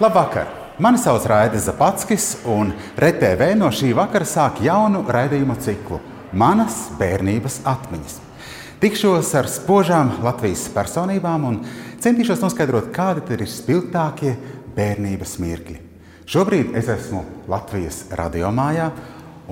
[0.00, 0.46] Labvakar!
[0.78, 5.98] Mani sauc Raidis Zapatskis, un RTV no šī vakara sāk jaunu raidījumu ciklu
[6.32, 8.14] Manas bērnības atmiņas.
[8.80, 11.58] Tikšos ar spožām Latvijas personībām un
[12.02, 14.32] centīšos noskaidrot, kādi ir spilgtākie
[14.74, 15.78] bērnības mirkļi.
[16.26, 17.22] Šobrīd es esmu
[17.52, 18.88] Latvijas radiomājā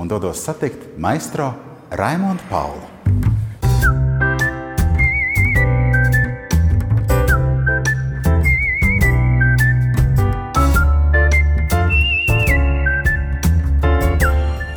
[0.00, 1.52] un dodos satikt maistro
[1.92, 2.89] Raimondu Paulu.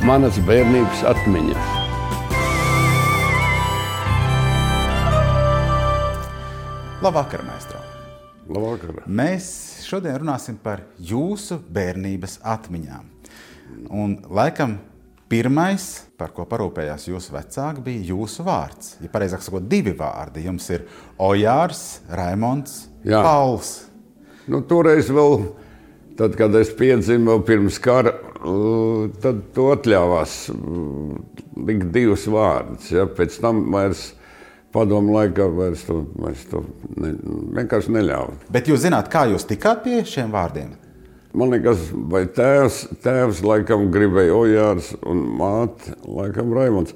[0.04, 1.68] Manas bērnības atmiņas.
[7.00, 7.80] Labvakar, maestro!
[8.52, 8.98] Labvakar.
[9.08, 9.46] Mēs
[9.86, 13.08] šodien runāsim par jūsu bērnības atmiņām.
[13.96, 14.76] Un, laikam,
[15.32, 15.86] pirmais,
[16.20, 18.98] par ko parūpējās jūsu vecāki, bija jūsu vārds.
[19.00, 20.44] Ja pareizāk sakot, divi vārdi.
[20.44, 20.84] Jums ir
[21.16, 23.24] Ojārs, Raimons, Jā.
[23.24, 23.72] Pauls.
[24.52, 25.48] Nu, toreiz vēl,
[26.20, 28.13] tad, kad es piedzimu pirms kara,
[29.24, 31.16] tad to atļāvās uh,
[31.66, 32.90] likt divus vārdus.
[32.92, 33.06] Ja?
[33.08, 34.10] Pēc tam vairs
[34.74, 36.64] padomu laikā vairs to, vairs to
[36.98, 37.14] ne,
[37.60, 38.36] vienkārši neļāva.
[38.54, 40.74] Bet jūs zināt, kā jūs tikāt pie šiem vārdiem?
[41.34, 46.94] Man liekas, vai tēvs, tēvs laikam gribēja Ojārs un māte laikam Raimons.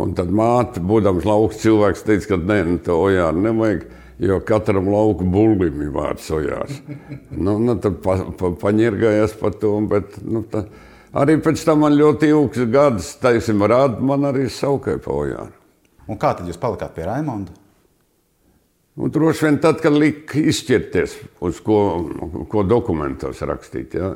[0.00, 3.86] Un tad māte, būdams lauks cilvēks, teica, ka nē, nu, to Ojāru nevajag,
[4.20, 6.80] jo katram lauku bullim ir vārds Ojārs.
[7.30, 10.66] nu, nu, tad pa, pa, paņirgājās par to, bet nu, tā,
[11.16, 15.56] arī pēc tam man ļoti ilgs gads, teiksim, rāda man arī Ojāru.
[16.10, 17.54] Un kā tad jūs palikāt pie Raimonda?
[19.00, 21.14] Un droši vien tad, kad lika izšķirties,
[21.46, 21.78] uz ko,
[22.50, 23.94] ko dokumentos rakstīt.
[23.96, 24.10] Ja?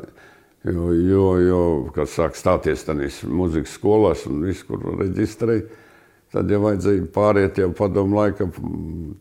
[0.65, 1.61] Jo, jo, jo
[1.95, 5.69] kad sāk stāties tādā muzikas skolās un viss, kur reģistrēja,
[6.35, 8.53] tad jau vajadzēja pāriet jau padomu laikam,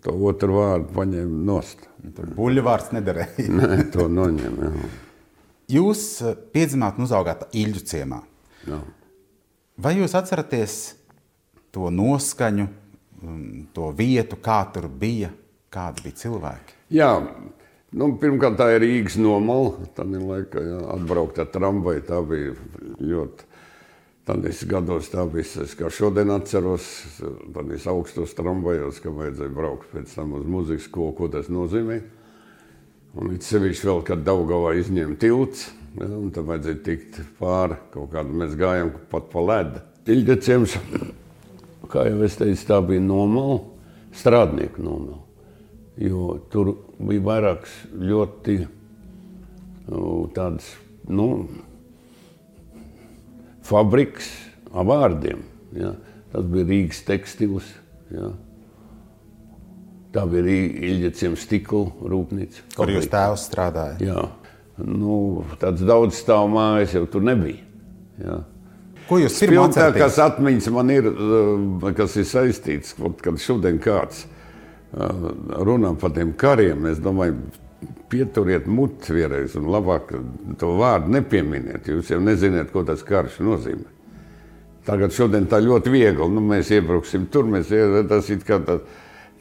[0.03, 1.87] to otru vārdu paņēma nost.
[2.17, 3.47] Tur buļļu vārds nederēja.
[3.59, 4.59] Nē, to noņem.
[4.65, 4.91] Jā.
[5.77, 8.19] Jūs eh, piedzimāt un uzaugāt Ilģu ciemā.
[8.67, 8.81] Jā.
[9.83, 10.77] Vai jūs atceraties
[11.73, 12.67] to noskaņu,
[13.21, 15.31] mm, to vietu, kā tur bija,
[15.73, 16.77] kādi bija cilvēki?
[16.93, 17.09] Jā,
[17.97, 19.87] nu, pirmkārt, tā ir Rīgas nomala.
[19.97, 20.61] Tad ir laika
[20.97, 22.05] atbraukt ar tramvaju.
[22.09, 22.53] Tā bija
[22.99, 23.49] ļoti.
[24.23, 25.65] Tādīs gados tā bija.
[25.65, 26.85] Es kā šodien atceros,
[27.51, 31.97] tādīs augstos tramvajos, ka vajadzēja braukt pēc tam uz muzikas skolu, ko tas nozīmē.
[33.19, 35.67] Un it sevišķi vēl, kad Daugavā izņēma tilts,
[35.99, 38.37] ja, un tad vajadzēja tikt pāri kaut kādu.
[38.39, 39.83] Mēs gājām pat pa ledu.
[40.15, 40.77] Ilģeciems,
[41.91, 43.59] kā jau es teicu, tā bija nomala,
[44.15, 45.19] strādnieku nomala.
[45.99, 48.57] Jo tur bija vairākas ļoti
[49.91, 50.71] nu, tādas,
[51.11, 51.27] nu,
[53.67, 54.29] fabriks
[54.73, 55.43] ar vārdiem.
[55.77, 55.93] Ja.
[56.33, 57.67] Tas bija Rīgas tekstils.
[58.13, 58.31] Ja.
[60.13, 62.65] Tā bija Rīgas stikla rūpnīca.
[62.77, 64.01] Kur jūs tēvs strādājat?
[64.05, 64.27] Jā,
[64.85, 67.61] nu, tāds daudz stāvu mājas jau tur nebija.
[68.21, 68.41] Jā.
[69.07, 75.27] Ko jūs pirmā Spilgtākās atmiņas man ir, uh, kas ir saistīts, kad šodien kāds uh,
[75.65, 76.87] runā par tiem kariem.
[76.91, 77.41] Es domāju,
[78.11, 80.13] pieturiet muti vienreiz un labāk
[80.59, 81.87] to vārdu nepieminiet.
[81.87, 83.89] Jūs jau nezināt, ko tas karš nozīmē.
[84.83, 86.27] Tagad šodien tā ļoti viegli.
[86.31, 87.71] Nu, mēs iebrauksim tur, mēs
[88.09, 88.81] tas ir kā tā.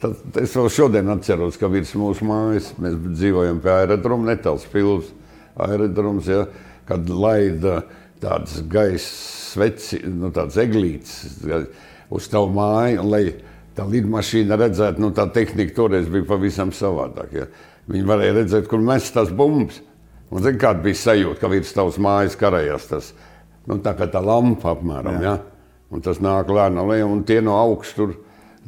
[0.03, 5.21] Tad es vēl šodien atceros, ka virs mūsu mājas mēs dzīvojam pie aerodroma, netāls pilsētas
[5.55, 6.45] aerodroms, ja,
[6.87, 7.83] kad laida
[8.23, 9.09] tādas gaisa
[9.53, 11.43] sveci, nu, tādas eglītes
[12.13, 13.23] uz tavu māju, un lai
[13.77, 17.37] tā lidmašīna redzētu, nu, tā tehnika toreiz bija pavisam savādāk.
[17.37, 17.47] Ja.
[17.91, 19.81] Viņi varēja redzēt, kur mēs tās bumbas.
[20.33, 23.09] Un zin, kāda bija sajūta, ka virs tavas mājas karājās tas,
[23.69, 25.37] nu, tā kā tā lampa apmēram, ja.
[25.93, 28.15] Un tas nāk lēnām lejā, un tie no augšas tur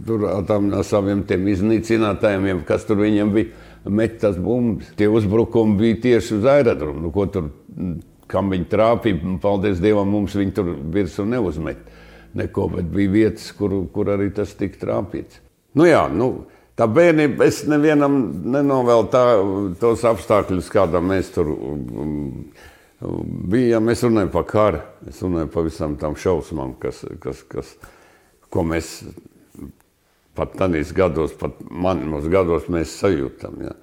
[0.03, 3.63] tur tam saviem iznīcinātājiem, kas tur viņiem bija.
[3.85, 4.87] Met tas bumbas.
[4.97, 7.03] Tie uzbrukumi bija tieši uz aerodromu.
[7.03, 7.51] Nu, ko tur,
[8.31, 11.83] kam viņi trāpīja, paldies Dievam, mums viņi tur virsū neuzmet.
[12.35, 15.37] Neko, bet bija vietas, kur, kur arī tas tika trāpīts.
[15.77, 16.47] Nu, jā, nu,
[16.79, 18.17] tā bērnība, es nevienam
[18.55, 19.25] nenovēlu tā,
[19.81, 22.17] tos apstākļus, kādā mēs tur um,
[23.51, 23.91] bijām.
[23.93, 27.73] Es runāju par karu, es runāju par visām tām šausmām, kas, kas, kas,
[28.51, 28.97] ko mēs
[30.35, 33.59] pat tādos gados, pat manos gados mēs sajūtam.
[33.63, 33.75] Ja.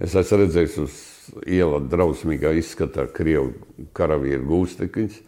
[0.00, 1.00] Es esmu redzējis uz
[1.46, 3.52] ielas drausmīgā izskatā krievu
[3.96, 5.18] karavīru gūstekņus,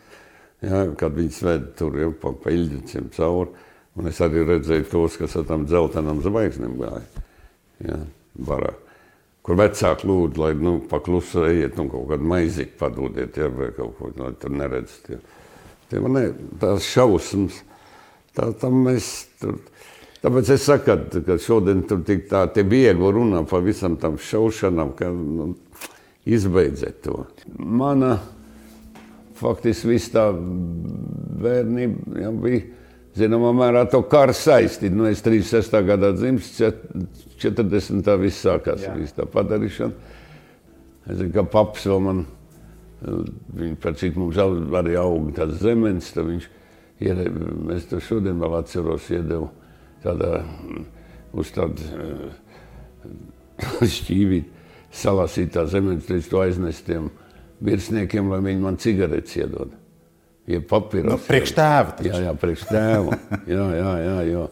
[0.65, 3.69] ja, kad viņi sved tur jau pa peļģiciem cauri.
[4.01, 7.25] Un es arī redzēju tos, kas ar tām dzeltenām zvaigznēm gāja.
[7.85, 7.99] Ja,
[8.49, 8.73] barā.
[9.43, 13.97] Kur vecāki lūdzu, lai nu, paklusu ejiet un kaut kādu maizīti padodiet, ja, vai kaut
[13.99, 15.11] ko no, tur neredzat.
[15.13, 15.19] Ja.
[15.91, 16.29] Tie, ne,
[16.63, 17.59] tās šausmas,
[18.39, 19.11] tā, tam mēs
[19.43, 19.59] tur
[20.23, 20.95] Tāpēc es saku,
[21.27, 25.49] ka, šodien tur tik tā viegli runā par visam tam šaušanām, ka nu,
[26.23, 27.25] izbeidziet to.
[27.59, 28.21] Mana
[29.41, 30.29] faktiski viss tā
[31.43, 32.63] bērnība jau bija.
[33.19, 34.95] Zināmā mērā to karu saistīta.
[34.97, 35.75] Nu, es 36.
[35.85, 36.55] gadā dzimis,
[37.43, 38.13] 40.
[38.23, 38.87] viss sākās.
[38.97, 40.15] Viss tā padarīšana.
[41.11, 42.23] Es zinu, ka paps vēl man,
[43.03, 46.49] viņa par cik mums arī auga tāds zemens, tad viņš
[47.03, 47.23] ir,
[47.75, 49.51] es to šodien vēl atceros, iedevu
[50.05, 50.45] tādā,
[51.35, 52.31] uz tādu
[53.99, 54.49] šķīvīt
[54.93, 57.11] salasīt tā zemes, līdz to aiznest tiem
[57.65, 59.82] virsniekiem, lai viņi man cigaretes iedod.
[60.53, 61.09] Ja papīros.
[61.11, 61.97] Nu, priekš tēva.
[61.99, 62.11] Taču.
[62.11, 63.19] Jā, jā, priekš tēva.
[63.49, 64.45] jā, jā, jā, jo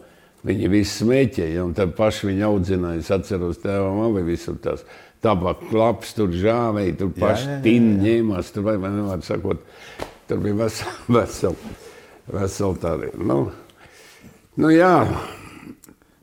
[0.47, 3.03] viņi visi smēķēja, un tad paši viņi audzināja.
[3.03, 4.85] Es atceros tēvam abi visur tās
[5.21, 9.61] tabaka klaps, tur žāvēja, tur paši tini ņēmās, tur vai, vai nevar sakot,
[10.29, 11.75] tur bija veseli, veseli,
[12.31, 13.13] veseli tādi.
[13.21, 13.43] Nu,
[14.57, 14.95] nu jā.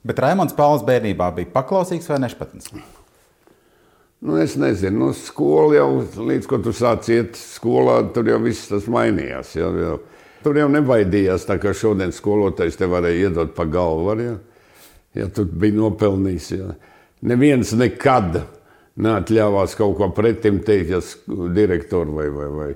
[0.08, 2.72] Bet Raimons Pauls bērnībā bija paklausīgs vai nešpatns?
[4.20, 5.90] Nu, es nezinu, nu, skola jau
[6.26, 9.54] līdz ko tu sāc iet skolā, tur jau viss tas mainījās.
[9.54, 9.98] Jau, jau.
[10.42, 14.34] Tur jau nebaidījās, tā kā šodien skolotājs te varēja iedot pa galvu, var, ja?
[15.18, 16.50] ja tu biji nopelnījis.
[16.54, 16.74] Ja?
[17.30, 18.40] Neviens nekad
[18.98, 21.00] neatļāvās kaut ko pretim teikt, ja
[21.54, 22.68] direktori vai, vai, vai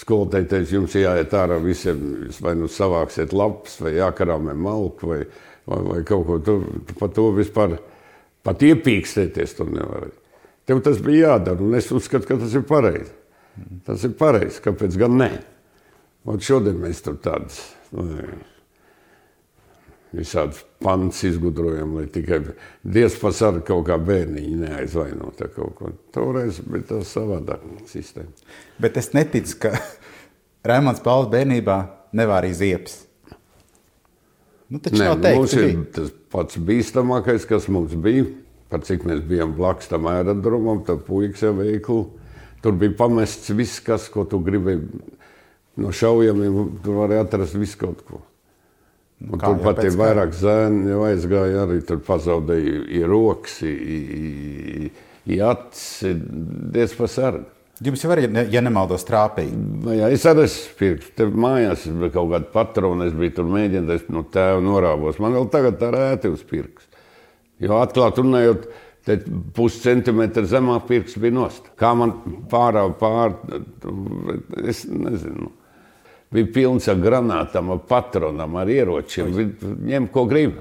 [0.00, 2.04] skolotāji teica, jums jāiet ārā visiem,
[2.44, 5.20] vai nu savāksiet lapas, vai jākarāmē malku, vai,
[5.64, 6.64] vai, vai kaut ko tur,
[7.00, 7.78] par to vispār
[8.44, 10.19] pat iepīkstēties tur nevarēja.
[10.70, 13.10] Tev tas bija jādara, un es uzskatu, ka tas ir pareizi.
[13.82, 15.32] Tas ir pareizi, kāpēc gan ne?
[16.30, 17.56] Un šodien mēs tur tādas
[17.90, 18.04] nu,
[20.14, 22.38] visādas pants izgudrojam, lai tikai
[22.86, 25.32] Dievs pasargā kaut kā bērniņu neaizvaino.
[26.14, 28.30] Toreiz bija tā savādāk sistēma.
[28.78, 29.74] Bet es neticu, ka
[30.70, 31.80] Rēmons Pauls bērnībā
[32.14, 33.00] nevārīja ziepes.
[34.70, 38.28] Nu, Nē, teikt, mums ir tas pats bīstamākais, kas mums bija
[38.70, 42.04] par cik mēs bijām blakus tam aerodromam, tad puikas jau veikli.
[42.60, 44.82] Tur bija pamests viss, kas, ko tu gribēji.
[45.80, 48.20] No šaujamiem tur varēja atrast visu kaut ko.
[49.20, 54.90] Un Kā, tur pat ir vairāk zēni, jau aizgāja arī tur pazaudēja i rokas, i,
[55.28, 56.14] i acis,
[56.72, 57.44] diez pasargi.
[57.80, 59.56] Jums jau arī, ja nemaldos, trāpīja.
[59.56, 60.44] Nu jā, es arī
[60.76, 65.20] pirku, tev mājās bija kaut kāda patrona, es biju tur mēģinājis no tēva norāvos.
[65.22, 66.89] Man vēl tagad tā rēti uz pirks.
[67.60, 68.66] Jo atklāti runājot,
[69.06, 69.24] tad
[69.56, 71.70] puscentimetru zemāk pirks bija nost.
[71.80, 72.14] Kā man
[72.50, 73.62] pārāva pāri,
[74.70, 75.50] es nezinu.
[76.30, 79.32] Bija pilns ar granātām, ar patronām, ar ieročiem.
[79.88, 80.60] Ņem, ko grib.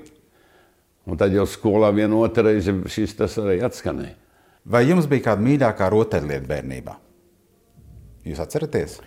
[1.09, 4.15] Un tad jau skolā vienu otru reizi šis tas arī atskanēja.
[4.69, 6.95] Vai jums bija kāda mīļākā rotaļlieta bērnībā?
[8.27, 8.99] Jūs atceraties?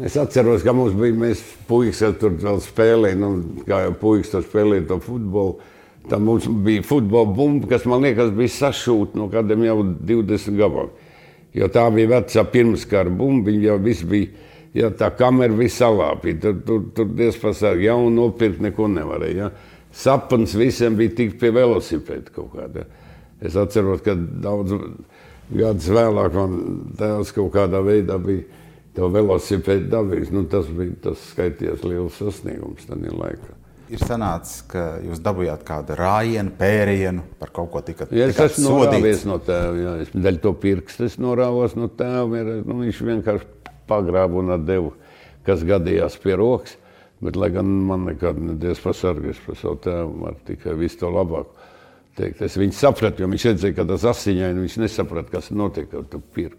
[0.00, 4.46] Es atceros, ka mums bija, mēs puikas tur vēl spēlējām, nu, kā jau puikas tur
[4.46, 5.58] spēlēja to futbolu.
[6.10, 11.10] Tā mums bija futbola bumba, kas man liekas, bija sašūta no kādiem jau 20 gabaliem.
[11.54, 14.48] Jo tā bija vecā pirmskara bumba, viņa jau viss bija.
[14.72, 19.50] Ja tā kamera bija salāpīta, tur, tur, tur diezgan pasākumi jaunu nopirkt neko nevarēja.
[19.50, 19.78] Ja.
[19.92, 22.86] Sapnis visiem bija tikt pie velosipēda kaut kāda.
[23.44, 24.72] Es atceros, ka daudz
[25.52, 26.58] gadus vēlāk man
[26.96, 28.48] tēvs kaut kādā veidā bija
[28.96, 30.32] to velosipēdu dabījis.
[30.32, 35.96] Nu, tas bija tas skaitījās liels sasniegums tajā laikā ir sanācis, ka jūs dabūjāt kādu
[35.98, 38.20] rājienu, pērienu par kaut ko tikai tādu.
[38.20, 42.40] Ja es esmu norāvies no tēva, jā, es daļu to pirkstu es norāvos no tēva,
[42.40, 43.50] ir, nu, viņš vienkārši
[43.90, 44.92] pagrāba un atdeva,
[45.46, 46.78] kas gadījās pie rokas.
[47.22, 51.52] Bet, lai gan man nekad nedies pasargājis par savu tēvu, var tikai visu to labāko
[52.18, 52.42] teikt.
[52.42, 56.18] Es viņu sapratu, jo viņš redzēja, ka tas asiņaini, viņš nesaprata, kas notiek ar to
[56.34, 56.58] pirkt.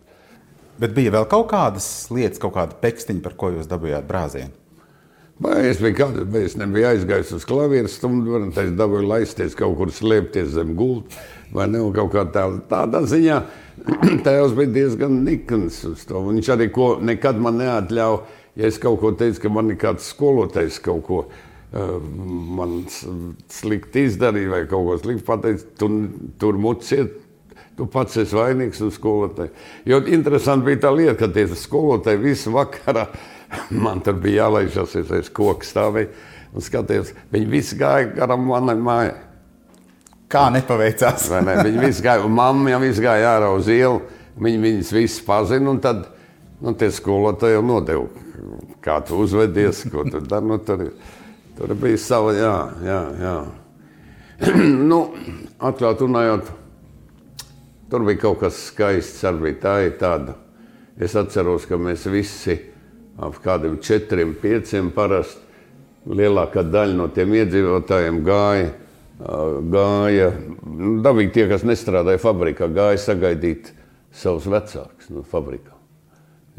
[0.80, 4.63] Bet bija vēl kaut kādas lietas, kaut kāda pekstiņa, par ko jūs dabūjāt brāzienu?
[5.42, 9.90] Es biju, vai es nebiju aizgājis uz klavieru stundu, un es dabūju laisties kaut kur
[9.92, 11.18] slēpties zem gulta,
[11.52, 13.40] vai ne, kaut kā tā, tādā ziņā.
[14.26, 16.22] Tēvs bija diezgan nikns uz to.
[16.30, 18.22] Viņš arī ko, nekad man neatļāva,
[18.62, 21.98] ja es kaut ko teicu, ka man ir kāds skolotājs kaut ko uh,
[22.62, 22.84] man
[23.52, 25.92] slikti izdarīja vai kaut ko slikti pateicis, tu,
[26.40, 27.20] tur muciet.
[27.74, 29.50] Tu pats esi vainīgs un skolotāji.
[29.90, 33.32] Jo interesanti bija tā lieta, ka tie skolotāji visu vakarā uh,
[33.74, 36.10] Man tur bija jālaižas, es aiz koku stāvēju
[36.54, 37.14] un skatījos.
[37.34, 39.16] Viņi visi gāja garām manai mājai.
[40.34, 41.30] Kā nepaveicās?
[41.46, 41.58] ne?
[41.62, 44.02] Viņi visi gāja, un mamma jau visi gāja ārā uz ielu.
[44.42, 46.08] Viņi viņus visus pazina, un tad
[46.64, 48.08] nu, tie skolotāji jau nodeva,
[48.82, 50.50] kā tu uzvedies, ko tu dari.
[50.50, 50.88] Nu, tur,
[51.58, 52.56] tur bija sava, jā,
[52.88, 53.02] jā.
[53.22, 53.36] jā.
[54.92, 55.04] nu,
[55.62, 56.50] atklāt runājot,
[57.94, 60.40] tur bija kaut kas skaists, arī tā ir tāda.
[60.98, 62.58] Es atceros, ka mēs visi
[63.18, 65.42] ap kādiem četriem, pieciem parasti.
[66.04, 68.72] Lielākā daļa no tiem iedzīvotājiem gāja,
[69.72, 70.32] gāja
[70.68, 73.70] nu, dabīgi tie, kas nestrādāja fabrikā, gāja sagaidīt
[74.12, 75.80] savus vecākus no fabrikām.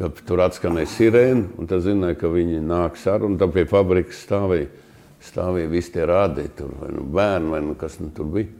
[0.00, 4.24] Jo tur atskanēja sirēna, un tas zināja, ka viņi nāks ar, un tam pie fabrikas
[4.24, 4.70] stāvēja,
[5.28, 8.50] stāvēja visi tie rādītāji, tur vai nu bērni, vai nu kas nu tur bija.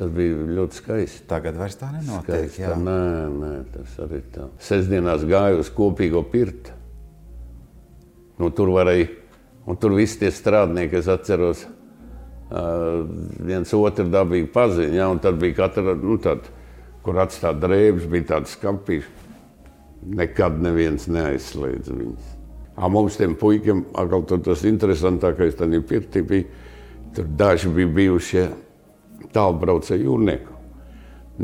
[0.00, 1.24] Tas bija ļoti skaisti.
[1.28, 2.28] Tagad vairs tā nenotiek.
[2.28, 3.00] Skaisti, tā, nē,
[3.34, 4.46] nē, tas arī tā.
[4.64, 6.72] Sestdienās gāju uz kopīgo pirti.
[8.40, 9.10] Nu, tur varēja,
[9.68, 13.02] un tur visi tie strādnieki, es atceros, uh,
[13.44, 16.48] viens otru dabīgi paziņoja, ja, un tad bija katra, nu, tad,
[17.04, 19.18] kur atstāt drēbes, bija tāds skapīšs.
[20.16, 22.28] Nekad neviens neaizslēdz viņus.
[22.80, 26.46] A, mums tiem puikiem, atkal tas interesantākais, tad ir pirti bija,
[27.12, 28.46] tur daži bija bijušie
[29.34, 30.56] tālbraucēju jūrnieku.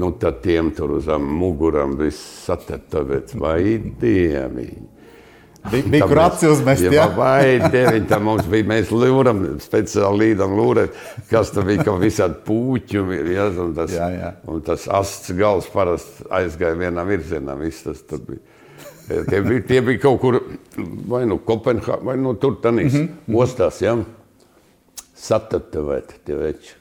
[0.01, 4.96] Nu, tad tiem tur uz mugurām viss satetavēts, vai dieviņi.
[5.71, 6.93] Bija, bija kur acis uzmest, jā.
[6.95, 7.07] jā.
[7.17, 10.95] Vai dieviņi, tā mums bija, mēs lūram, speciāli līdam lūrēt,
[11.31, 13.03] kas tur bija, kā visādi pūķi,
[13.35, 14.33] jā, un tas, jā, jā.
[14.53, 18.43] un tas asts gals parasti aizgāja vienā virzienā, viss tas tur bija.
[19.07, 20.41] Tie bija, tie bija kaut kur,
[21.11, 23.39] vai nu Kopenhā, vai nu tur tanīs, mm -hmm.
[23.43, 23.95] ostās, jā.
[25.17, 26.75] Satetavēti tie veči.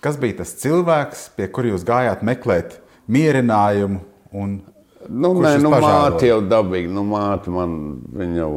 [0.00, 4.00] Kas bija tas cilvēks, pie kura jūs gājāt meklēt mierinājumu?
[5.08, 6.90] Nu, nē, nu, māte jau dabīgi.
[6.92, 7.72] Nu, māte man
[8.14, 8.52] viņa jau,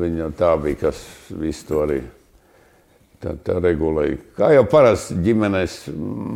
[0.00, 2.00] viņa jau tā bija, kas visu to arī
[3.22, 4.18] tā, tā regulēja.
[4.38, 5.78] Kā jau parasti ģimenēs,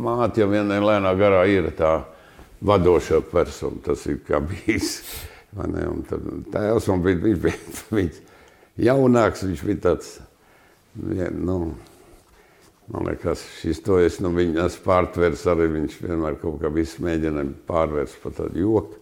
[0.05, 1.97] māte jau vienā lēnā garā ir tā
[2.65, 3.81] vadošā persona.
[3.85, 5.01] Tas ir kā bijis.
[6.53, 8.23] Tā jau bija, viņš bija, viņš
[8.89, 10.17] jaunāks, viņš bija tāds.
[11.15, 11.75] Ja, nu,
[12.89, 17.03] Man liekas, šis to es nu, viņa esmu pārtvērs, arī viņš vienmēr kaut kā visu
[17.05, 18.97] mēģina pārvērst par tādu joku.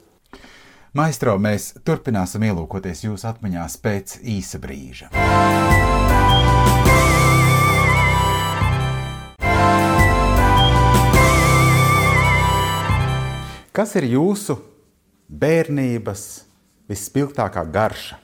[0.96, 5.10] Maestro, mēs turpināsim ielūkoties jūsu atmiņās pēc īsa brīža.
[13.76, 14.56] Kas ir jūsu
[15.28, 16.24] bērnības
[16.88, 18.22] visspilgtākā garša?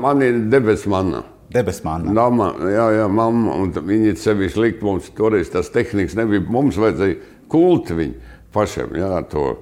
[0.00, 1.20] Man ir debesu manna.
[1.52, 2.14] Debesu manna.
[2.16, 3.58] Nama, jā, jā, mamma.
[3.68, 6.40] Viņi sevišķi likt mums, toreiz tas tehnikas nebija.
[6.48, 7.20] Mums vajadzēja
[7.52, 8.96] kulti viņu pašam.
[8.96, 9.58] Jā, to,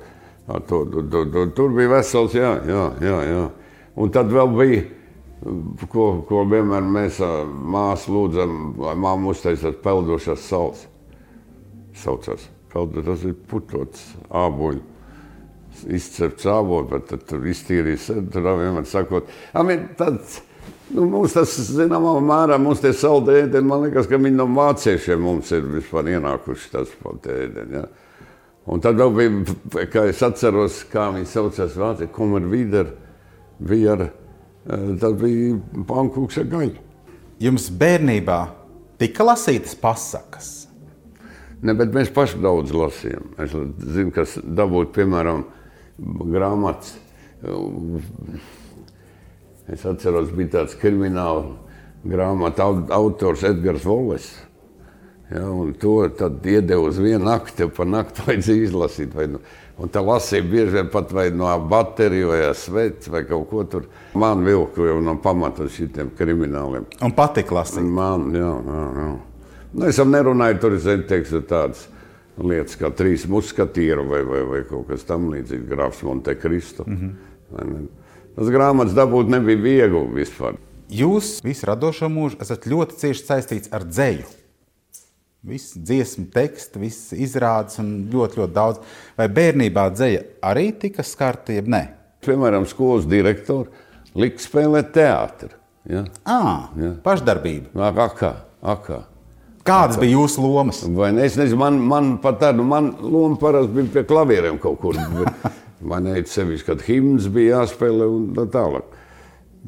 [0.69, 3.43] to, to, to, tur bija vesels, jā, jā, jā, jā.
[4.01, 4.83] Un tad vēl bija,
[5.93, 7.21] ko, ko vienmēr mēs
[7.75, 10.87] māsu lūdzam, lai māma uztaisās peldošās salas.
[12.01, 12.47] Saucās.
[12.71, 14.85] Peldu, tas ir putots āboļu.
[15.91, 18.09] Izcepts ābolu, bet tad tur iztīrīs.
[18.33, 19.29] Tur vienmēr sakot,
[19.59, 20.41] amen, tāds
[20.91, 25.21] Nu, mums tas, zināmā mērā, mums tie saldi ēdieni, man liekas, ka viņi no vāciešiem
[25.23, 27.79] mums ir vispār ienākuši tas pat ēdieni.
[27.79, 27.85] Ja?
[28.69, 32.93] Un tad vēl bija, kā es atceros, kā viņi saucās vācija, kumar vider,
[33.59, 35.57] bija ar, eh, tad bija
[35.89, 36.89] pankūks ar gaļu.
[37.41, 38.41] Jums bērnībā
[39.01, 40.51] tika lasītas pasakas?
[41.63, 43.33] Ne, bet mēs paši daudz lasījām.
[43.41, 45.45] Es zinu, kas dabūt, piemēram,
[46.01, 46.97] grāmatas
[49.71, 51.45] Es atceros, bija tāds krimināla
[52.11, 52.65] grāmatu
[52.97, 54.27] autors Edgars Voles.
[55.31, 55.47] Ja,
[55.79, 56.11] to
[56.45, 59.13] iedeva uz vienu nakti, pa nakti vajadzēja izlasīt.
[59.15, 59.41] Vai, nu,
[59.79, 63.87] un tā lasīja bieži vien pat vai no baterijas, vai sveicis, vai kaut ko tur.
[64.19, 66.89] Man vilku jau no pamata šitiem krimināliem.
[67.07, 67.87] Un patīk lasīt.
[67.87, 69.11] Man, jā, jā, jā.
[69.71, 71.87] Nu, es jau nerunāju, tur ir teiksim, tādas
[72.41, 76.85] lietas kā trīs muskatieri vai, vai, vai kaut kas tamlīdzīgs, grāfs Monte Cristo.
[76.89, 77.15] Mm
[77.55, 77.87] -hmm.
[78.37, 80.59] Tas grāmatas dabūt nebija viegli vispār.
[80.91, 84.40] Jūs visu radošo mūžu esat ļoti cieši saistīts ar dzēju.
[85.41, 88.81] Viss dziesmu teksts, viss izrādes un ļoti, ļoti daudz.
[89.17, 91.87] Vai bērnībā dzēja arī tika skarta, jeb ne?
[92.27, 93.71] Piemēram, skolas direktori
[94.21, 95.55] lika spēlēt teātri.
[95.89, 96.05] Ja?
[96.29, 96.43] À,
[96.77, 96.91] ja.
[97.05, 97.73] Pašdarbība.
[98.05, 99.01] Akā, akā.
[99.65, 100.83] Kādas bija jūsu lomas?
[100.85, 101.25] Vai ne?
[101.29, 105.01] Es nezinu, man, man pat tāda, man loma parasti bija pie klavieriem kaut kur.
[105.81, 108.91] Man ir sevišķi, kad himns bija jāspēlē un tā tālāk.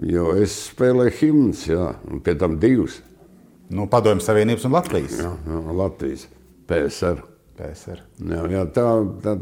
[0.05, 2.99] Jo es spēlēju himns, jā, un pie tam divus.
[3.73, 5.17] Nu, Padomju Savienības un Latvijas.
[5.21, 6.27] Jā, jā Latvijas.
[6.69, 7.23] PSR.
[7.59, 8.05] PSR.
[8.29, 8.87] Jā, jā, tā,
[9.25, 9.37] tā,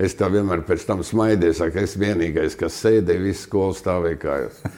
[0.00, 4.56] es tā vienmēr pēc tam smaidīju, saku, es vienīgais, kas sēdēja, visu skolu stāvēja kājās.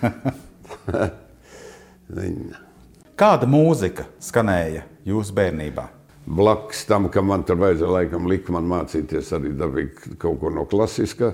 [3.21, 5.87] Kāda mūzika skanēja jūsu bērnībā?
[6.27, 10.67] blakus tam, ka man tur vajadzēja laikam likt man mācīties arī dabīgi kaut ko no
[10.69, 11.33] klasiskā.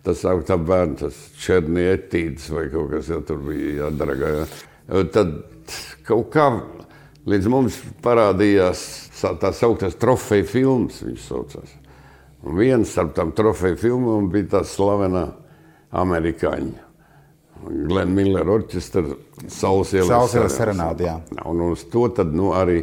[0.00, 4.14] Tas augstā bērns, tas černietīds vai kaut kas, ja tur bija jādara.
[4.16, 5.02] Ja.
[5.12, 5.34] Tad
[6.08, 6.46] kaut kā
[7.28, 8.84] līdz mums parādījās
[9.40, 11.74] tā sauktais trofeja filmas, viņš saucās.
[12.46, 15.26] Un viens starp tām trofeja filmām bija tā slavenā
[16.00, 16.86] amerikāņa.
[17.60, 19.02] Glenn Miller orķestra
[19.52, 21.12] Saules ielas serenāde.
[21.44, 22.78] Un uz to tad nu, arī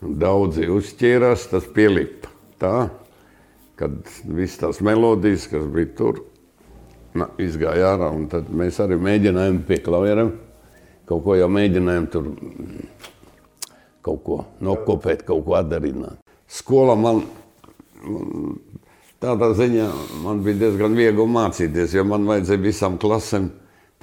[0.00, 2.32] Daudzi uzķērās, tas pielipa.
[2.60, 2.88] Tā.
[3.76, 3.92] kad
[4.24, 6.22] visas tās melodijas, kas bija tur,
[7.12, 8.08] na, izgāja ārā.
[8.32, 10.30] Tad mēs arī mēģinājām pie klavieriem.
[11.04, 12.30] Kaut ko jau mēģinājām tur
[14.06, 16.20] kaut ko nokopēt, kaut ko atdarināt.
[16.46, 17.24] Skola man,
[18.06, 18.58] man
[19.22, 19.86] tādā ziņā
[20.22, 23.50] man bija diezgan viegli mācīties, jo man vajadzēja visām klasēm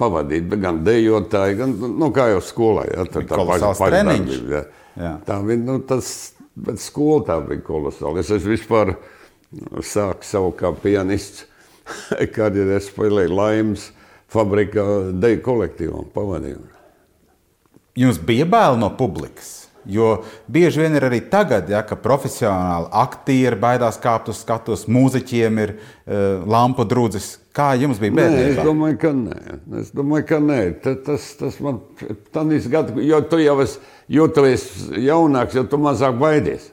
[0.00, 4.54] pavadīt, gan dejotāji, gan, nu, kā jau skolā, ja, tā, tā paša pašdarbība.
[4.58, 4.64] Ja.
[4.94, 5.16] Jā.
[5.26, 6.08] Tā bija, nu, tas,
[6.54, 8.22] bet skola tā bija kolosāla.
[8.22, 8.94] Es esmu vispār
[9.82, 11.46] sāku savu kā pianists,
[12.34, 13.90] kad es spēlēju laimes
[14.32, 14.86] fabrikā
[15.20, 16.70] deju kolektīvam pavadījumu.
[17.98, 19.63] Jums bija bail no publikas?
[19.84, 25.60] Jo bieži vien ir arī tagad, ja, ka profesionāli aktieri baidās kāpt uz skatuves, mūziķiem
[25.60, 27.34] ir uh, lampu drudzes.
[27.54, 28.40] Kā jums bija bērnībā?
[28.40, 29.58] Nē, es domāju, ka nē.
[29.80, 30.60] Es domāju, ka nē.
[31.06, 31.82] Tas, tas man
[32.34, 33.82] tāds gads, jo tu jau esi,
[34.16, 36.70] jo tu esi jaunāks, jo tu mazāk baidies.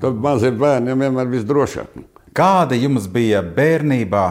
[0.00, 1.98] Tad maziem bērniem vienmēr visdrošāk.
[2.34, 4.24] Kāda jums bija bērnībā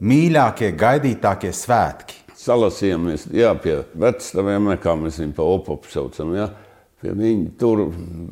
[0.00, 2.19] mīļākie, gaidītākie svētki?
[2.40, 6.34] Salasījāmies jā, pie vecākiem, kā mēs viņu pa opopu saucam.
[6.38, 6.50] Jā.
[7.00, 7.86] Viņi tur,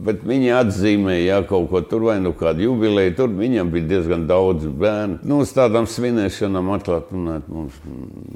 [0.05, 3.15] bet viņi atzīmēja jā, kaut ko tur, vai nu kādu jubileju.
[3.17, 5.23] Tur viņam bija diezgan daudz bērnu.
[5.25, 7.79] Nu, uz tādām svinēšanām atklāt runāt mums.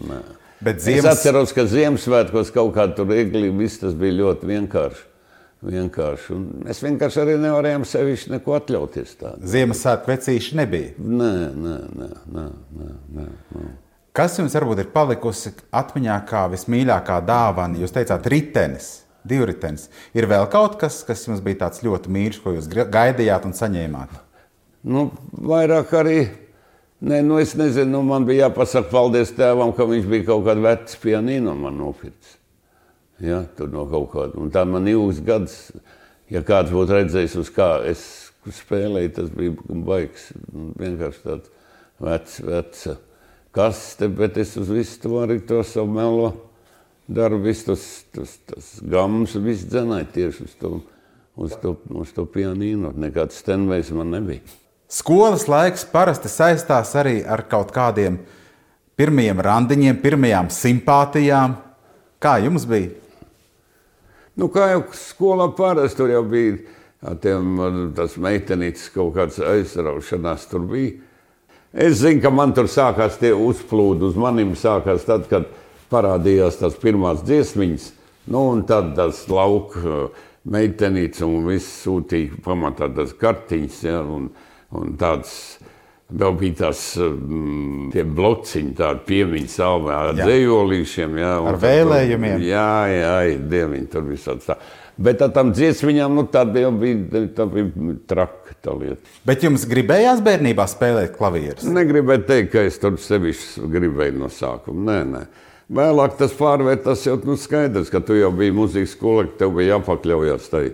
[0.09, 0.23] Nē.
[0.63, 1.05] Bet ziemas...
[1.05, 5.07] Es atceros, ka Ziemassvētkos kaut kā tur ieglī, viss tas bija ļoti vienkārši.
[5.69, 6.33] vienkārši.
[6.37, 9.53] Un mēs vienkārši arī nevarējām sevišķi neko atļauties tādu.
[9.53, 10.95] Ziemassvētku vecīši nebija?
[10.97, 12.47] Nē, nē, nē, nē,
[12.79, 13.27] nē, nē,
[13.59, 13.73] nē.
[14.13, 17.79] Kas jums varbūt ir palikusi atmiņā kā vismīļākā dāvana?
[17.81, 18.89] Jūs teicāt, ritenis,
[19.25, 19.87] divritenis.
[20.13, 24.11] Ir vēl kaut kas, kas jums bija tāds ļoti mīļš, ko jūs gaidījāt un saņēmāt?
[24.85, 26.19] Nu, vairāk arī.
[27.03, 30.67] Nē, nu es nezinu, nu man bija jāpasaka paldies tēvam, ka viņš bija kaut kādu
[30.67, 32.37] vecu pianīnu man nopircis.
[33.23, 34.37] Ja, tur no kaut kāda.
[34.43, 35.57] Un tā man ilgs gads,
[36.31, 38.05] ja kāds būtu redzējis, uz kā es
[38.61, 40.29] spēlēju, tas bija baigs.
[40.53, 41.51] Vienkārši tāds
[42.03, 42.85] vecs, vecs
[43.53, 46.33] kaste, bet es uz visu to arī to savu melo
[47.09, 47.85] daru, visu tos,
[48.15, 50.73] tos, tos gammas, visu dzenāju tieši uz to,
[51.37, 52.95] uz to, uz to pianīnu.
[52.97, 54.41] Nekāds stenvejs man nebija.
[54.93, 58.19] Skolas laiks parasti saistās arī ar kaut kādiem
[59.01, 61.57] pirmajiem randiņiem, pirmajām simpātijām.
[62.23, 62.93] Kā jums bija?
[64.39, 67.57] Nu, kā jau skolā parasti tur jau bija tiem,
[67.97, 71.01] tas meitenītes kaut kāds aizraušanās tur bija.
[71.73, 74.53] Es zinu, ka man tur sākās tie uzplūdi uz maniem.
[74.59, 75.49] Sākās tad, kad
[75.93, 77.89] parādījās tās pirmās dziesmiņas,
[78.33, 84.31] nu, un tad tas lauka uh, meitenīts un viss sūtīja pamatā tas kartiņas, ja, un,
[84.77, 85.37] un tāds.
[86.13, 91.15] Vēl bija tās um, blociņi, tādi piemiņas salvē ar dzējolīšiem.
[91.23, 92.43] Jā, ar vēlējumiem.
[92.45, 93.15] Jā, jā,
[93.49, 94.59] dieviņi tur visāds tā.
[95.01, 99.15] Bet tām dziesmiņām, nu, tā jau bija, tā bija traka tā lieta.
[99.27, 101.65] Bet jums gribējās bērnībā spēlēt klavierus?
[101.65, 104.85] Negribēju teikt, ka es tur sevišķi gribēju no sākuma.
[104.91, 105.23] Nē, nē.
[105.73, 109.79] Vēlāk tas pārvērtās jau nu, skaidrs, ka tu jau biji muzikas skolā, ka tev bija
[109.79, 110.67] jāpakļaujas tai,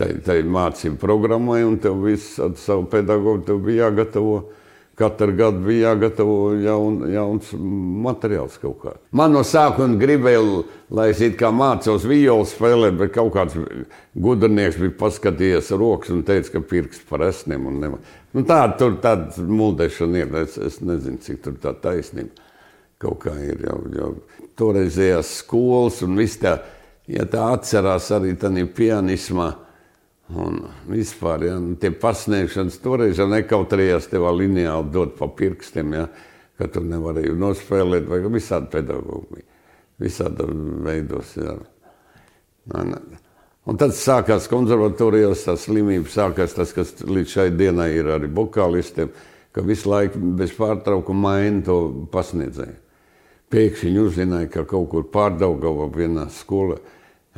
[0.00, 4.38] tai, tai mācību programmai, un tev viss ar savu pedagogu tev bija jāgatavo
[5.00, 7.54] Katru gadu bija jāgatavo jaun, jauns
[8.04, 8.92] materiāls kaut kā.
[9.16, 10.42] Man no sākuma gribēja,
[10.92, 13.56] lai es it kā mācos violu spēlēt, bet kaut kāds
[14.12, 17.64] gudrnieks bija paskatījies rokas un teica, ka pirks par esniem.
[17.80, 20.36] Nu, tāda tur tāda muldēšana ir.
[20.42, 22.36] Es, es nezinu, cik tur tā taisnība
[23.00, 23.64] kaut kā ir.
[23.64, 24.12] Jau, jau
[24.60, 26.58] toreizējās skolas un viss tā,
[27.08, 29.54] ja tā atcerās arī tādā pianismā.
[30.30, 36.04] Un vispār, ja tie pasniegšanas toreiz jau nekautrējās tev lineāli dot pa pirkstiem, ja,
[36.58, 39.42] ka tu nevarēji nospēlēt, vai visādi pedagogi,
[39.98, 40.46] visādi
[40.86, 41.34] veidos.
[41.40, 41.56] Ja.
[43.66, 49.10] Un tad sākās konservatorijos tā slimība, sākās tas, kas līdz šai dienai ir arī vokālistiem,
[49.50, 51.80] ka visu laiku bez pārtraukuma maina to
[52.12, 52.78] pasniedzēju.
[53.50, 56.78] Pēkšņi uzzināja, ka kaut kur pārdaugavā vienā skolā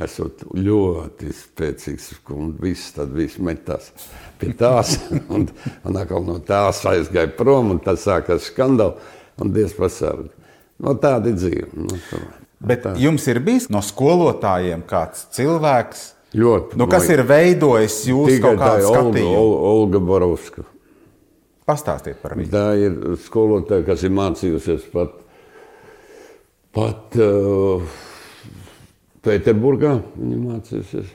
[0.00, 3.90] esot ļoti spēcīgs, un viss tad viss metās
[4.40, 4.96] pie tās,
[5.34, 5.48] un,
[5.84, 10.32] un atkal no tās aizgāja prom, un tas sākās skandāls, un Dievs pasargi.
[10.82, 11.68] No tāda ir dzīve.
[11.76, 12.22] No, tā.
[12.62, 12.94] Bet tā.
[12.98, 16.04] jums ir bijis no skolotājiem kāds cilvēks,
[16.38, 19.34] ļoti, nu, kas no, ir veidojis jūsu kaut kādu skatījumu?
[19.38, 20.64] Olga, Olga Borovska.
[21.68, 22.50] Pastāstiet par viņu.
[22.50, 25.14] Tā ir skolotāja, kas ir mācījusies pat,
[26.74, 27.92] pat uh,
[29.22, 31.10] Pēterburgā viņa mācījusies.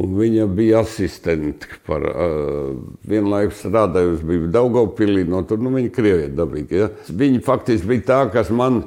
[0.00, 1.66] Un viņa bija asistente.
[1.86, 2.76] Par, uh,
[3.10, 6.84] vienlaikus strādājusi bija Daugopilī, no tur nu, viņa Krievijā dabīga.
[6.84, 6.88] Ja?
[7.22, 8.84] Viņa faktiski bija tā, kas man,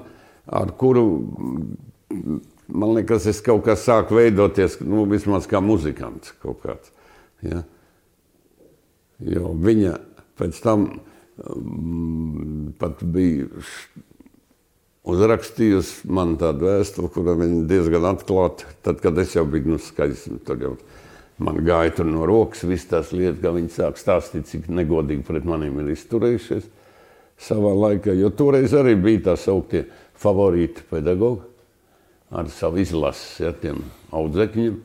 [0.47, 1.05] ar kuru,
[2.71, 6.95] man liekas, es kaut kā sāku veidoties, nu, vismaz kā muzikants kaut kāds.
[7.43, 7.65] Ja?
[9.23, 9.97] Jo viņa
[10.39, 10.87] pēc tam
[11.43, 13.47] um, pat bija
[15.03, 20.27] uzrakstījusi man tādu vēstuli, kura viņa diezgan atklāti, tad, kad es jau biju nu, skaļs,
[20.47, 20.75] tur jau
[21.43, 25.47] man gāja tur no rokas visas tās lietas, kā viņi sāk stāstīt, cik negodīgi pret
[25.47, 26.69] maniem ir izturējušies
[27.43, 29.83] savā laikā, jo toreiz arī bija tā sauktie
[30.21, 31.49] favorīti pedagogi
[32.33, 33.83] ar savu izlases, ja, tiem
[34.15, 34.77] audzekņiem,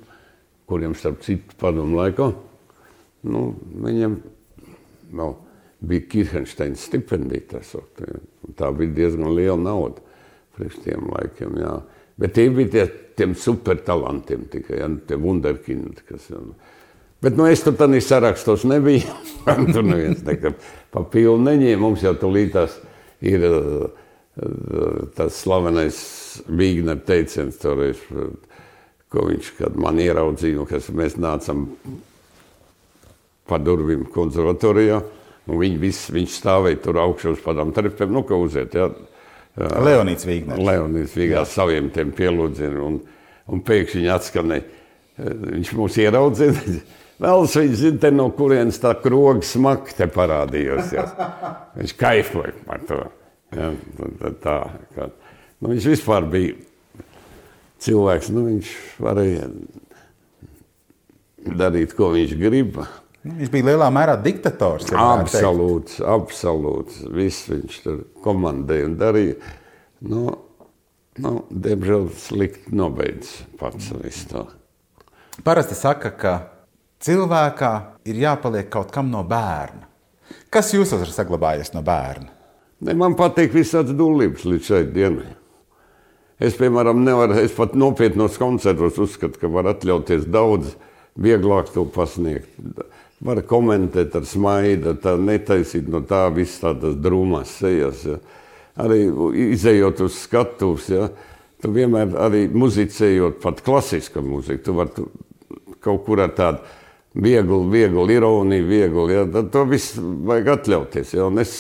[0.69, 2.27] kuriem starp citu padomu laikā,
[3.31, 3.45] nu,
[3.87, 4.19] viņiem
[5.15, 5.39] vēl
[5.89, 7.63] bija Kirchensteina stipendija, tā,
[8.59, 10.08] tā bija diezgan liela nauda
[10.59, 11.61] priekš tiem laikiem.
[11.63, 11.77] Jā.
[12.19, 12.87] Bet tie bija tie,
[13.19, 16.03] tiem supertalantiem tikai, ja, tie wunderkindi.
[16.09, 16.43] Kas, ja.
[17.23, 19.15] Bet nu, es tur tādā sarakstos nebiju.
[19.75, 20.59] tur neviens nekad
[20.95, 21.83] pa pilnu neņēma.
[21.83, 22.77] Mums jau tulītās
[23.27, 23.47] ir
[25.19, 25.99] tas slavenais
[26.47, 27.99] Vīgner teiciens toreiz,
[29.11, 31.67] ko viņš, kad man ieraudzīja, kas mēs nācam
[33.49, 35.01] pa durvīm konservatorijā,
[35.49, 38.77] viņi visi, viņš stāvēja tur augšā uz padām trepēm, nu, ka uziet.
[38.77, 38.91] Ja
[39.59, 40.63] Leonīds Vīgners.
[40.63, 42.83] Leonīds Vīgners saviem tiem pielūdzieniem.
[42.85, 42.99] Un,
[43.51, 44.67] un pēkšņi viņi atskanēja.
[45.19, 46.79] Viņš mūs ieraudzīja.
[47.23, 50.93] Vēlas viņš zina, no kurienes tā kroga smaka te parādījās.
[50.95, 51.07] Jā.
[51.79, 53.01] Viņš kaifoja par to.
[53.51, 54.55] Tā, tā,
[54.95, 55.07] kā,
[55.59, 56.55] nu, viņš vispār bija
[57.83, 58.29] cilvēks.
[58.37, 59.49] Nu, viņš varēja
[61.59, 62.79] darīt, ko viņš grib.
[63.29, 64.89] Viņš bija lielā mērā diktators.
[64.95, 67.03] Absolūts, absolūts.
[67.13, 69.35] Viss viņš tur komandēja un darīja.
[70.09, 70.23] Nu,
[71.25, 74.47] nu, diemžēl slikti nobeidz pats visu to.
[75.45, 76.35] Parasti saka, ka
[77.05, 77.73] cilvēkā
[78.09, 79.87] ir jāpaliek kaut kam no bērna.
[80.53, 82.33] Kas jūs esat saglabājies no bērna?
[82.85, 85.33] Ne, man patīk visādas dūlības līdz šai dienai.
[86.39, 90.77] Es, piemēram, nevaru, es pat nopietnos koncertos uzskatu, ka var atļauties daudz
[91.19, 92.53] vieglāk to pasniegt
[93.25, 98.05] var komentēt ar smaidu, tā netaisīt no tā visas tādas drūmās sejas.
[98.07, 98.19] Ja.
[98.79, 99.07] Arī
[99.51, 101.09] izējot uz skatuves, ja,
[101.63, 105.09] tu vienmēr arī muzicējot, pat klasiska mūzika, tu vari tu
[105.83, 106.63] kaut kur ar tādu
[107.19, 111.17] vieglu, vieglu ironiju, vieglu, ja, tad to viss vajag atļauties.
[111.19, 111.57] Ja, es,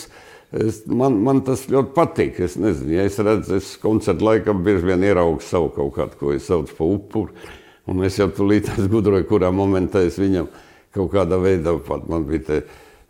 [0.54, 2.38] es, man, man tas ļoti patīk.
[2.46, 6.32] Es nezinu, ja es redzu, es koncertu laikā bieži vien ieraugu savu kaut kādu, ko
[6.36, 7.50] es saucu par upuru,
[7.90, 12.26] un es jau tulīt gudroju, kurā momentā es viņam viņam kaut kādā veidā pat man
[12.28, 12.58] bija te,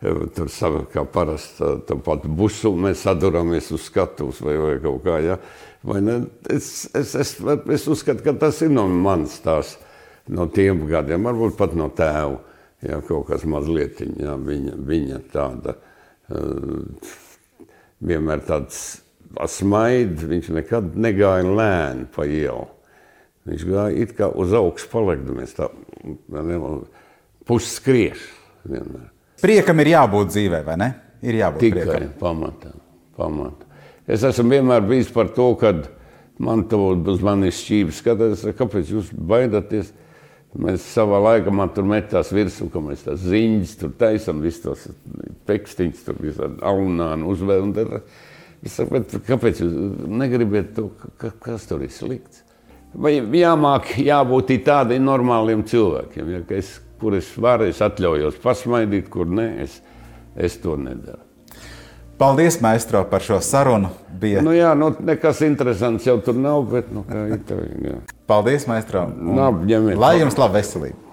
[0.01, 5.19] eh, tur sava, kā parasti, tāpat busu, mēs saduramies uz skatuves vai, vai kaut kā,
[5.23, 5.39] ja.
[5.83, 6.17] Vai ne?
[6.51, 9.77] Es, es, es, es uzskatu, ka tas ir no manas tās,
[10.27, 12.41] no tiem gadiem, varbūt pat no tēva,
[12.83, 15.77] ja, kaut kas mazliet, ja, viņa, viņa tāda,
[16.35, 17.15] uh,
[18.03, 18.99] vienmēr tāds
[19.47, 22.67] smaid, viņš nekad negāja lēni pa ielu.
[23.49, 25.69] Viņš gāja it kā uz augšu palikdamies tā,
[27.49, 28.25] ne, pusskriež.
[28.69, 29.07] Vienmēr.
[29.39, 30.89] Priekam ir jābūt dzīvē, vai ne?
[31.25, 32.11] Ir jābūt tikai priekam.
[32.19, 32.73] pamatā.
[33.17, 33.67] pamatā.
[34.09, 35.73] Es esmu vienmēr bijis par to, ka
[36.41, 39.93] man uz manis šķības skatās, kāpēc jūs baidaties.
[40.57, 44.87] Mēs savā laikā man tur metās virsū, ka mēs tās ziņas tur taisam, visus tos
[45.45, 47.69] pekstiņus tur visādi aunāni uzvēl.
[48.65, 49.75] Es saku, kāpēc jūs
[50.09, 50.87] negribat to,
[51.21, 52.41] ka, kas tur ir slikts?
[52.97, 59.09] Vai jāmāk jābūt tādiem normāliem cilvēkiem, ja, ka es kur es varu, es atļaujos pasmaidīt,
[59.11, 59.79] kur nē, es,
[60.35, 61.23] es to nedaru.
[62.19, 63.93] Paldies, Maestro, par šo sarunu.
[64.19, 64.41] Bija...
[64.43, 67.43] Nu, jā, nu, nekas interesants jau tur nav, bet nu, kā ir.
[67.47, 67.59] Tā.
[68.27, 69.07] Paldies, Maestro.
[69.15, 69.37] Un...
[69.39, 71.08] Nā, Lai jums laba veselība!